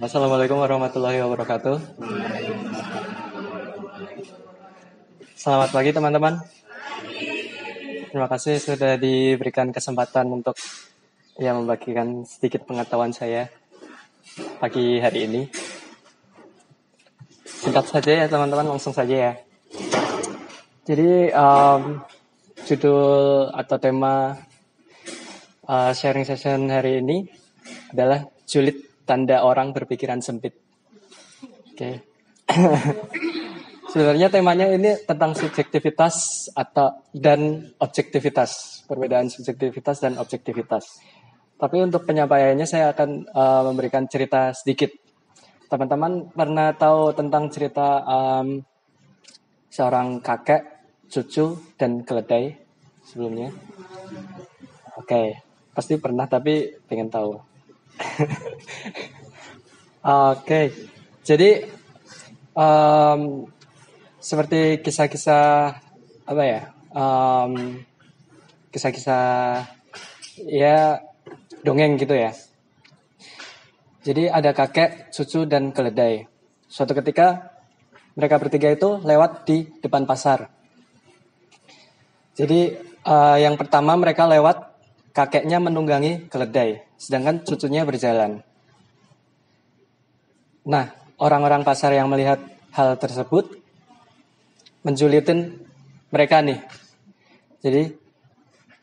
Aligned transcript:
Assalamualaikum 0.00 0.56
warahmatullahi 0.56 1.20
wabarakatuh. 1.20 1.76
Selamat 5.36 5.68
pagi 5.76 5.92
teman-teman. 5.92 6.40
Terima 8.08 8.24
kasih 8.32 8.56
sudah 8.64 8.96
diberikan 8.96 9.68
kesempatan 9.68 10.40
untuk 10.40 10.56
ya 11.36 11.52
membagikan 11.52 12.24
sedikit 12.24 12.64
pengetahuan 12.64 13.12
saya 13.12 13.52
pagi 14.56 15.04
hari 15.04 15.28
ini. 15.28 15.42
Singkat 17.44 17.84
saja 17.92 18.24
ya 18.24 18.24
teman-teman, 18.24 18.72
langsung 18.72 18.96
saja 18.96 19.12
ya. 19.12 19.32
Jadi 20.88 21.28
um, 21.36 22.00
judul 22.64 23.52
atau 23.52 23.76
tema 23.76 24.32
uh, 25.68 25.92
sharing 25.92 26.24
session 26.24 26.72
hari 26.72 27.04
ini 27.04 27.28
adalah 27.92 28.24
julid 28.48 28.88
tanda 29.10 29.42
orang 29.42 29.74
berpikiran 29.74 30.22
sempit. 30.22 30.54
Oke. 31.74 31.74
Okay. 31.74 31.94
Sebenarnya 33.90 34.30
temanya 34.30 34.70
ini 34.70 35.02
tentang 35.02 35.34
subjektivitas 35.34 36.46
atau 36.54 37.02
dan 37.10 37.74
objektivitas, 37.82 38.82
perbedaan 38.86 39.26
subjektivitas 39.26 39.98
dan 39.98 40.14
objektivitas. 40.14 41.02
Tapi 41.58 41.76
untuk 41.82 42.06
penyampaiannya 42.06 42.70
saya 42.70 42.94
akan 42.94 43.26
uh, 43.34 43.62
memberikan 43.66 44.06
cerita 44.06 44.54
sedikit. 44.54 44.94
Teman-teman 45.66 46.30
pernah 46.30 46.70
tahu 46.70 47.18
tentang 47.18 47.50
cerita 47.50 48.06
um, 48.06 48.62
seorang 49.66 50.22
kakek, 50.22 50.62
cucu, 51.10 51.58
dan 51.74 52.06
keledai 52.06 52.54
sebelumnya? 53.02 53.50
Oke, 55.02 55.02
okay. 55.02 55.26
pasti 55.74 55.98
pernah 55.98 56.30
tapi 56.30 56.78
pengen 56.86 57.10
tahu. 57.10 57.49
Oke, 60.00 60.72
jadi 61.20 61.68
um, 62.56 63.44
seperti 64.16 64.80
kisah-kisah 64.80 65.76
apa 66.24 66.42
ya, 66.44 66.62
kisah 68.72 68.90
kisah-kisah 68.94 69.26
ya 70.48 71.04
dongeng 71.60 72.00
gitu 72.00 72.16
ya. 72.16 72.32
Jadi 74.00 74.32
ada 74.32 74.56
kakek, 74.56 75.12
cucu 75.12 75.44
dan 75.44 75.76
keledai. 75.76 76.24
Suatu 76.64 76.96
ketika 76.96 77.52
mereka 78.16 78.40
bertiga 78.40 78.72
itu 78.72 78.96
lewat 79.04 79.44
di 79.44 79.68
depan 79.84 80.08
pasar. 80.08 80.48
Jadi 82.32 82.72
uh, 83.04 83.36
yang 83.36 83.60
pertama 83.60 83.92
mereka 84.00 84.24
lewat 84.24 84.69
kakeknya 85.10 85.58
menunggangi 85.58 86.30
keledai, 86.30 86.86
sedangkan 86.96 87.42
cucunya 87.42 87.82
berjalan. 87.82 88.42
Nah, 90.66 90.92
orang-orang 91.18 91.66
pasar 91.66 91.96
yang 91.96 92.06
melihat 92.06 92.38
hal 92.70 92.94
tersebut 93.00 93.58
menjulitin 94.86 95.60
mereka 96.14 96.40
nih. 96.40 96.60
Jadi, 97.60 97.82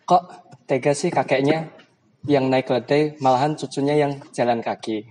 kok 0.06 0.24
tega 0.70 0.94
sih 0.94 1.10
kakeknya 1.10 1.72
yang 2.28 2.52
naik 2.52 2.68
keledai, 2.68 3.18
malahan 3.24 3.56
cucunya 3.56 3.96
yang 3.96 4.20
jalan 4.36 4.60
kaki. 4.60 5.08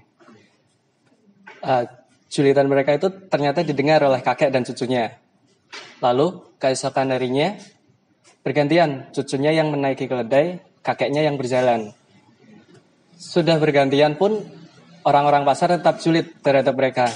Uh, 1.64 1.88
julitan 2.28 2.68
mereka 2.68 2.94
itu 2.94 3.08
ternyata 3.32 3.64
didengar 3.64 4.04
oleh 4.04 4.20
kakek 4.20 4.52
dan 4.52 4.62
cucunya. 4.62 5.16
Lalu, 6.04 6.44
keesokan 6.60 7.10
harinya, 7.10 7.56
bergantian 8.44 9.10
cucunya 9.10 9.50
yang 9.56 9.72
menaiki 9.72 10.06
keledai, 10.06 10.60
kakeknya 10.86 11.26
yang 11.26 11.34
berjalan. 11.34 11.90
Sudah 13.18 13.58
bergantian 13.58 14.14
pun 14.14 14.38
orang-orang 15.02 15.42
pasar 15.42 15.74
tetap 15.74 15.98
sulit 15.98 16.38
terhadap 16.46 16.78
mereka. 16.78 17.10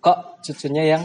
Kok 0.00 0.40
cucunya 0.40 0.96
yang 0.96 1.02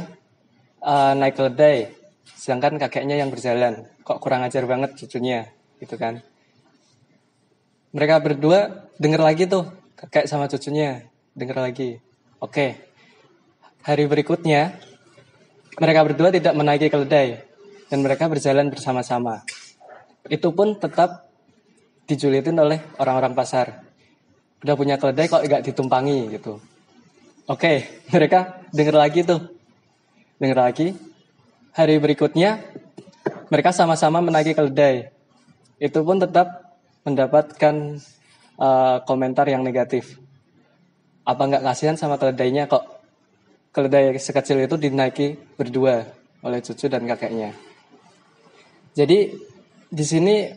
uh, 0.79 1.11
naik 1.11 1.35
keledai, 1.35 1.91
sedangkan 2.39 2.79
kakeknya 2.79 3.19
yang 3.19 3.27
berjalan. 3.27 3.83
Kok 4.07 4.23
kurang 4.23 4.47
ajar 4.47 4.63
banget 4.63 4.95
cucunya, 4.95 5.51
gitu 5.83 5.99
kan? 5.99 6.23
Mereka 7.91 8.15
berdua 8.23 8.87
dengar 8.95 9.19
lagi 9.19 9.43
tuh, 9.43 9.67
kakek 9.99 10.23
sama 10.23 10.47
cucunya 10.47 11.03
dengar 11.35 11.67
lagi. 11.67 11.99
Oke, 12.39 12.79
hari 13.83 14.07
berikutnya 14.07 14.71
mereka 15.75 16.07
berdua 16.07 16.31
tidak 16.31 16.55
menaiki 16.55 16.87
keledai 16.87 17.43
dan 17.91 17.99
mereka 17.99 18.31
berjalan 18.31 18.71
bersama-sama. 18.71 19.43
Itu 20.29 20.53
pun 20.53 20.77
tetap 20.77 21.28
dijulitin 22.09 22.57
oleh 22.57 22.81
orang-orang 22.97 23.37
pasar. 23.37 23.85
Udah 24.65 24.73
punya 24.73 24.97
keledai 24.97 25.29
kok 25.29 25.45
nggak 25.45 25.63
ditumpangi 25.69 26.33
gitu. 26.33 26.57
Oke, 27.45 27.85
mereka 28.13 28.65
dengar 28.73 29.05
lagi 29.05 29.21
tuh. 29.21 29.45
Dengar 30.41 30.73
lagi. 30.73 30.97
Hari 31.77 32.01
berikutnya 32.01 32.65
mereka 33.53 33.69
sama-sama 33.69 34.25
menagih 34.25 34.57
keledai. 34.57 35.13
Itu 35.77 36.01
pun 36.01 36.17
tetap 36.17 36.75
mendapatkan 37.05 38.01
uh, 38.57 38.97
komentar 39.05 39.45
yang 39.47 39.61
negatif. 39.61 40.17
Apa 41.23 41.45
nggak 41.45 41.63
kasihan 41.63 41.95
sama 41.95 42.17
keledainya 42.17 42.65
kok 42.65 42.83
keledai 43.69 44.17
sekecil 44.17 44.65
itu 44.65 44.75
dinaiki 44.75 45.37
berdua 45.55 46.03
oleh 46.41 46.59
cucu 46.59 46.89
dan 46.89 47.05
kakeknya. 47.05 47.53
Jadi 48.97 49.29
di 49.87 50.05
sini 50.05 50.49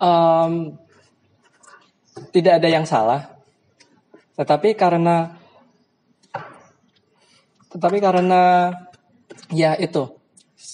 um, 0.00 0.74
tidak 2.34 2.58
ada 2.58 2.66
yang 2.66 2.82
salah. 2.82 3.30
Tetapi 4.34 4.74
karena 4.74 5.38
tetapi 7.70 7.98
karena 8.02 8.74
ya 9.54 9.78
itu 9.78 10.18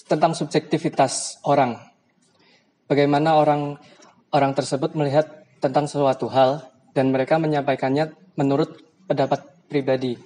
tentang 0.09 0.33
subjektivitas 0.33 1.45
orang. 1.45 1.77
Bagaimana 2.89 3.37
orang 3.37 3.77
orang 4.33 4.53
tersebut 4.57 4.97
melihat 4.97 5.45
tentang 5.61 5.85
suatu 5.85 6.33
hal 6.33 6.73
dan 6.97 7.13
mereka 7.13 7.37
menyampaikannya 7.37 8.17
menurut 8.41 8.81
pendapat 9.05 9.45
pribadi. 9.69 10.17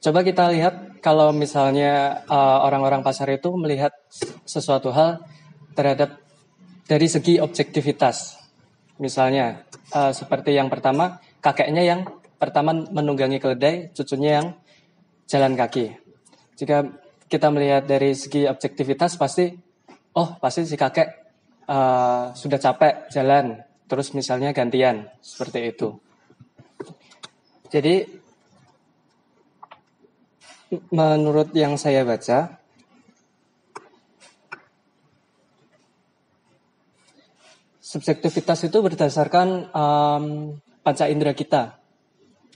Coba 0.00 0.24
kita 0.24 0.48
lihat 0.48 1.04
kalau 1.04 1.28
misalnya 1.36 2.24
uh, 2.24 2.64
orang-orang 2.64 3.04
pasar 3.04 3.28
itu 3.36 3.52
melihat 3.52 3.92
sesuatu 4.48 4.88
hal 4.96 5.20
terhadap 5.76 6.16
dari 6.88 7.06
segi 7.06 7.36
objektivitas. 7.36 8.40
Misalnya, 8.96 9.64
uh, 9.94 10.12
seperti 10.14 10.54
yang 10.54 10.68
pertama, 10.70 11.18
kakeknya 11.42 11.82
yang 11.82 12.00
pertama 12.38 12.72
menunggangi 12.72 13.42
keledai, 13.42 13.90
cucunya 13.92 14.40
yang 14.40 14.46
jalan 15.26 15.54
kaki. 15.56 15.96
Jika 16.56 16.86
kita 17.30 17.48
melihat 17.48 17.86
dari 17.86 18.12
segi 18.12 18.44
objektivitas, 18.46 19.16
pasti, 19.16 19.50
oh 20.16 20.36
pasti 20.38 20.66
si 20.66 20.76
kakek 20.76 21.08
uh, 21.70 22.34
sudah 22.36 22.58
capek 22.58 23.08
jalan, 23.08 23.62
terus 23.86 24.12
misalnya 24.12 24.54
gantian, 24.54 25.08
seperti 25.22 25.72
itu. 25.72 25.96
Jadi, 27.70 28.02
menurut 30.90 31.54
yang 31.54 31.78
saya 31.78 32.02
baca, 32.02 32.59
Subjektivitas 37.90 38.70
itu 38.70 38.78
berdasarkan 38.78 39.66
um, 39.74 40.24
panca 40.86 41.10
indera 41.10 41.34
kita. 41.34 41.74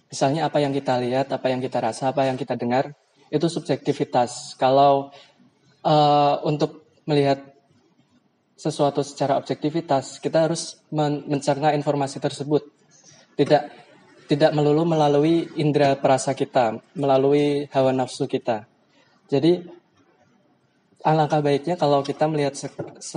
Misalnya 0.06 0.46
apa 0.46 0.62
yang 0.62 0.70
kita 0.70 0.94
lihat, 1.02 1.26
apa 1.34 1.50
yang 1.50 1.58
kita 1.58 1.82
rasa, 1.82 2.14
apa 2.14 2.30
yang 2.30 2.38
kita 2.38 2.54
dengar, 2.54 2.94
itu 3.34 3.50
subjektivitas. 3.50 4.54
Kalau 4.54 5.10
uh, 5.82 6.38
untuk 6.46 6.86
melihat 7.10 7.42
sesuatu 8.54 9.02
secara 9.02 9.34
objektivitas, 9.34 10.22
kita 10.22 10.46
harus 10.46 10.78
men 10.94 11.26
mencerna 11.26 11.74
informasi 11.74 12.22
tersebut. 12.22 12.70
Tidak 13.34 13.62
tidak 14.30 14.50
melulu 14.54 14.86
melalui 14.86 15.50
indera 15.58 15.98
perasa 15.98 16.30
kita, 16.38 16.78
melalui 16.94 17.66
hawa 17.74 17.90
nafsu 17.90 18.30
kita. 18.30 18.70
Jadi 19.26 19.66
alangkah 21.04 21.44
baiknya 21.44 21.76
kalau 21.76 22.00
kita 22.00 22.24
melihat 22.24 22.56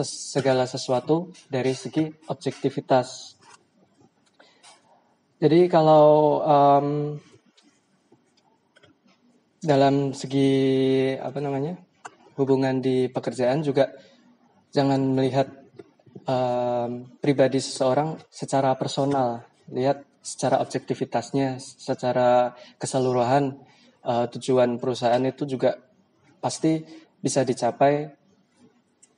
segala 0.03 0.67
sesuatu 0.67 1.31
dari 1.47 1.71
segi 1.71 2.11
objektivitas. 2.27 3.39
Jadi 5.39 5.71
kalau 5.71 6.41
um, 6.43 6.87
dalam 9.63 10.11
segi 10.11 10.51
apa 11.15 11.39
namanya 11.39 11.79
hubungan 12.35 12.83
di 12.83 13.07
pekerjaan 13.07 13.63
juga 13.63 13.89
jangan 14.75 14.99
melihat 15.15 15.47
um, 16.27 17.07
pribadi 17.23 17.63
seseorang 17.63 18.19
secara 18.27 18.75
personal, 18.75 19.47
lihat 19.71 20.03
secara 20.19 20.59
objektivitasnya, 20.59 21.55
secara 21.61 22.51
keseluruhan 22.75 23.55
uh, 24.03 24.27
tujuan 24.27 24.75
perusahaan 24.75 25.23
itu 25.23 25.47
juga 25.47 25.79
pasti 26.43 26.83
bisa 27.21 27.41
dicapai 27.43 28.13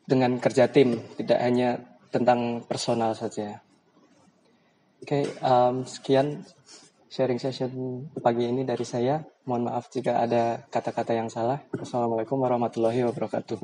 dengan 0.10 0.42
kerja 0.42 0.72
tim, 0.72 0.98
tidak 1.20 1.40
hanya 1.40 1.70
tentang 2.10 2.66
personal 2.66 3.14
saja. 3.14 3.62
Oke, 5.00 5.24
okay, 5.24 5.24
um, 5.46 5.86
sekian 5.88 6.44
sharing 7.08 7.40
session 7.40 7.72
pagi 8.20 8.50
ini 8.50 8.68
dari 8.68 8.84
saya. 8.84 9.24
Mohon 9.48 9.72
maaf 9.72 9.90
jika 9.90 10.22
ada 10.22 10.66
kata-kata 10.70 11.16
yang 11.16 11.32
salah. 11.32 11.64
Wassalamualaikum 11.74 12.38
warahmatullahi 12.38 13.08
wabarakatuh. 13.08 13.58